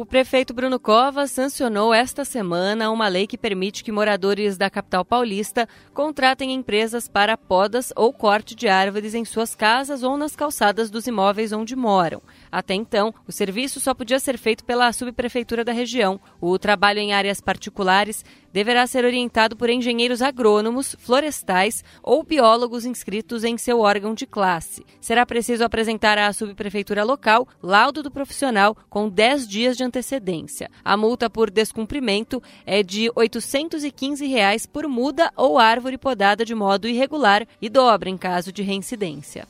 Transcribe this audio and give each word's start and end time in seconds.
O 0.00 0.06
prefeito 0.06 0.54
Bruno 0.54 0.80
Covas 0.80 1.30
sancionou 1.30 1.92
esta 1.92 2.24
semana 2.24 2.90
uma 2.90 3.06
lei 3.06 3.26
que 3.26 3.36
permite 3.36 3.84
que 3.84 3.92
moradores 3.92 4.56
da 4.56 4.70
capital 4.70 5.04
paulista 5.04 5.68
contratem 5.92 6.54
empresas 6.54 7.06
para 7.06 7.36
podas 7.36 7.92
ou 7.94 8.10
corte 8.10 8.54
de 8.54 8.66
árvores 8.66 9.12
em 9.12 9.26
suas 9.26 9.54
casas 9.54 10.02
ou 10.02 10.16
nas 10.16 10.34
calçadas 10.34 10.88
dos 10.88 11.06
imóveis 11.06 11.52
onde 11.52 11.76
moram. 11.76 12.22
Até 12.50 12.72
então, 12.72 13.12
o 13.28 13.30
serviço 13.30 13.78
só 13.78 13.92
podia 13.92 14.18
ser 14.18 14.38
feito 14.38 14.64
pela 14.64 14.90
subprefeitura 14.90 15.62
da 15.62 15.72
região. 15.72 16.18
O 16.40 16.58
trabalho 16.58 17.00
em 17.00 17.12
áreas 17.12 17.38
particulares 17.38 18.24
deverá 18.52 18.86
ser 18.86 19.04
orientado 19.04 19.56
por 19.56 19.70
engenheiros 19.70 20.22
agrônomos, 20.22 20.96
florestais 20.98 21.84
ou 22.02 22.22
biólogos 22.22 22.84
inscritos 22.84 23.44
em 23.44 23.56
seu 23.56 23.80
órgão 23.80 24.14
de 24.14 24.26
classe. 24.26 24.84
Será 25.00 25.24
preciso 25.24 25.64
apresentar 25.64 26.18
à 26.18 26.32
subprefeitura 26.32 27.04
local 27.04 27.46
laudo 27.62 28.02
do 28.02 28.10
profissional 28.10 28.76
com 28.88 29.08
10 29.08 29.48
dias 29.48 29.76
de 29.76 29.84
antecedência. 29.84 30.70
A 30.84 30.96
multa 30.96 31.30
por 31.30 31.50
descumprimento 31.50 32.42
é 32.66 32.82
de 32.82 33.10
815 33.14 34.26
reais 34.26 34.66
por 34.66 34.86
muda 34.88 35.32
ou 35.36 35.58
árvore 35.58 35.98
podada 35.98 36.44
de 36.44 36.54
modo 36.54 36.88
irregular 36.88 37.46
e 37.60 37.68
dobra 37.68 38.08
em 38.08 38.16
caso 38.16 38.52
de 38.52 38.62
reincidência. 38.62 39.46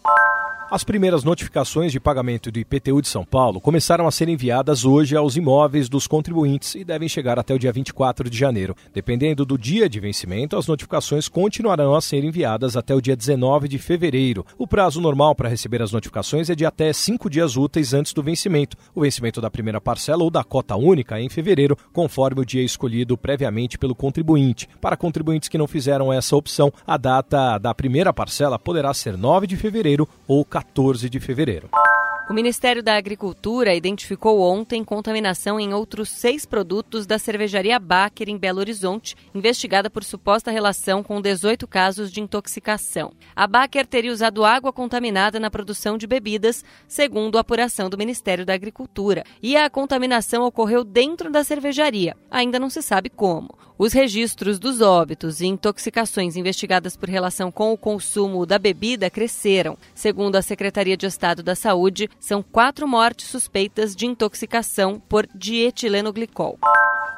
As 0.70 0.84
primeiras 0.84 1.24
notificações 1.24 1.90
de 1.90 1.98
pagamento 1.98 2.48
do 2.48 2.60
IPTU 2.60 3.02
de 3.02 3.08
São 3.08 3.24
Paulo 3.24 3.60
começaram 3.60 4.06
a 4.06 4.10
ser 4.12 4.28
enviadas 4.28 4.84
hoje 4.84 5.16
aos 5.16 5.34
imóveis 5.34 5.88
dos 5.88 6.06
contribuintes 6.06 6.76
e 6.76 6.84
devem 6.84 7.08
chegar 7.08 7.40
até 7.40 7.52
o 7.52 7.58
dia 7.58 7.72
24 7.72 8.30
de 8.30 8.38
janeiro. 8.38 8.76
Dependendo 8.94 9.44
do 9.44 9.58
dia 9.58 9.88
de 9.88 9.98
vencimento, 9.98 10.56
as 10.56 10.68
notificações 10.68 11.26
continuarão 11.28 11.92
a 11.96 12.00
ser 12.00 12.22
enviadas 12.22 12.76
até 12.76 12.94
o 12.94 13.00
dia 13.00 13.16
19 13.16 13.66
de 13.66 13.78
fevereiro. 13.78 14.46
O 14.56 14.64
prazo 14.64 15.00
normal 15.00 15.34
para 15.34 15.48
receber 15.48 15.82
as 15.82 15.90
notificações 15.90 16.48
é 16.48 16.54
de 16.54 16.64
até 16.64 16.92
cinco 16.92 17.28
dias 17.28 17.56
úteis 17.56 17.92
antes 17.92 18.12
do 18.12 18.22
vencimento. 18.22 18.76
O 18.94 19.00
vencimento 19.00 19.40
da 19.40 19.50
primeira 19.50 19.80
parcela 19.80 20.22
ou 20.22 20.30
da 20.30 20.44
cota 20.44 20.76
única 20.76 21.18
é 21.18 21.22
em 21.22 21.28
fevereiro, 21.28 21.76
conforme 21.92 22.42
o 22.42 22.46
dia 22.46 22.62
escolhido 22.62 23.18
previamente 23.18 23.76
pelo 23.76 23.96
contribuinte. 23.96 24.68
Para 24.80 24.96
contribuintes 24.96 25.48
que 25.48 25.58
não 25.58 25.66
fizeram 25.66 26.12
essa 26.12 26.36
opção, 26.36 26.72
a 26.86 26.96
data 26.96 27.58
da 27.58 27.74
primeira 27.74 28.12
parcela 28.12 28.56
poderá 28.56 28.94
ser 28.94 29.18
9 29.18 29.48
de 29.48 29.56
fevereiro 29.56 30.08
ou 30.28 30.44
14 30.44 30.59
14 30.60 31.08
de 31.08 31.18
fevereiro. 31.18 31.70
O 32.28 32.34
Ministério 32.34 32.80
da 32.80 32.94
Agricultura 32.94 33.74
identificou 33.74 34.40
ontem 34.40 34.84
contaminação 34.84 35.58
em 35.58 35.74
outros 35.74 36.10
seis 36.10 36.46
produtos 36.46 37.04
da 37.04 37.18
cervejaria 37.18 37.78
Baker, 37.80 38.28
em 38.28 38.38
Belo 38.38 38.60
Horizonte, 38.60 39.16
investigada 39.34 39.90
por 39.90 40.04
suposta 40.04 40.50
relação 40.50 41.02
com 41.02 41.20
18 41.20 41.66
casos 41.66 42.12
de 42.12 42.20
intoxicação. 42.20 43.12
A 43.34 43.48
Baker 43.48 43.84
teria 43.84 44.12
usado 44.12 44.44
água 44.44 44.72
contaminada 44.72 45.40
na 45.40 45.50
produção 45.50 45.98
de 45.98 46.06
bebidas, 46.06 46.64
segundo 46.86 47.36
a 47.36 47.40
apuração 47.40 47.90
do 47.90 47.98
Ministério 47.98 48.46
da 48.46 48.54
Agricultura. 48.54 49.24
E 49.42 49.56
a 49.56 49.68
contaminação 49.68 50.44
ocorreu 50.44 50.84
dentro 50.84 51.32
da 51.32 51.42
cervejaria. 51.42 52.16
Ainda 52.30 52.60
não 52.60 52.70
se 52.70 52.80
sabe 52.80 53.08
como. 53.08 53.58
Os 53.82 53.94
registros 53.94 54.58
dos 54.58 54.82
óbitos 54.82 55.40
e 55.40 55.46
intoxicações 55.46 56.36
investigadas 56.36 56.98
por 56.98 57.08
relação 57.08 57.50
com 57.50 57.72
o 57.72 57.78
consumo 57.78 58.44
da 58.44 58.58
bebida 58.58 59.08
cresceram. 59.08 59.74
Segundo 59.94 60.36
a 60.36 60.42
Secretaria 60.42 60.98
de 60.98 61.06
Estado 61.06 61.42
da 61.42 61.54
Saúde, 61.54 62.06
são 62.20 62.42
quatro 62.42 62.86
mortes 62.86 63.28
suspeitas 63.28 63.96
de 63.96 64.04
intoxicação 64.04 65.00
por 65.08 65.26
dietilenoglicol. 65.34 66.58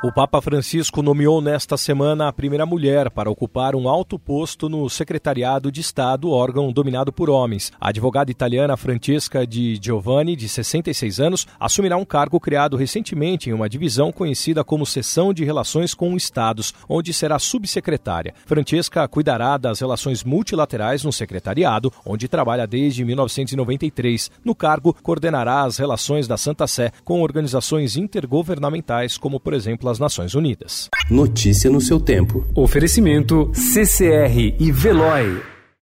O 0.04 0.10
Papa 0.10 0.42
Francisco 0.42 1.00
nomeou 1.00 1.40
nesta 1.40 1.76
semana 1.76 2.26
a 2.26 2.32
primeira 2.32 2.66
mulher 2.66 3.08
para 3.08 3.30
ocupar 3.30 3.76
um 3.76 3.88
alto 3.88 4.18
posto 4.18 4.68
no 4.68 4.90
Secretariado 4.90 5.70
de 5.70 5.80
Estado, 5.80 6.28
órgão 6.28 6.72
dominado 6.72 7.12
por 7.12 7.30
homens. 7.30 7.70
A 7.80 7.90
advogada 7.90 8.28
italiana 8.28 8.76
Francesca 8.76 9.46
Di 9.46 9.78
Giovanni, 9.80 10.34
de 10.34 10.48
66 10.48 11.20
anos, 11.20 11.46
assumirá 11.58 11.96
um 11.96 12.04
cargo 12.04 12.40
criado 12.40 12.76
recentemente 12.76 13.48
em 13.48 13.52
uma 13.52 13.68
divisão 13.68 14.10
conhecida 14.10 14.64
como 14.64 14.84
Seção 14.84 15.32
de 15.32 15.44
Relações 15.44 15.94
com 15.94 16.16
Estados, 16.16 16.74
onde 16.88 17.12
será 17.12 17.38
subsecretária. 17.38 18.34
Francesca 18.44 19.06
cuidará 19.06 19.56
das 19.56 19.78
relações 19.78 20.24
multilaterais 20.24 21.04
no 21.04 21.12
secretariado, 21.12 21.92
onde 22.04 22.26
trabalha 22.26 22.66
desde 22.66 23.04
1993. 23.04 24.32
No 24.44 24.52
cargo, 24.52 24.96
coordenará 25.00 25.62
as 25.62 25.76
relações 25.76 26.26
da 26.26 26.36
Santa 26.36 26.66
Sé 26.66 26.90
com 27.04 27.22
organizações 27.22 27.96
intergovernamentais, 27.96 29.16
como 29.16 29.38
por 29.38 29.54
exemplo 29.54 29.91
pelas 29.92 29.98
Nações 29.98 30.34
Unidas. 30.34 30.88
Notícia 31.10 31.70
no 31.70 31.80
seu 31.80 32.00
tempo. 32.00 32.44
Oferecimento 32.54 33.50
CCR 33.54 34.56
e 34.58 34.72
Veloy. 34.72 35.51